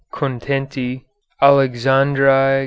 Contenti 0.11 1.05
Alexandrae 1.43 2.57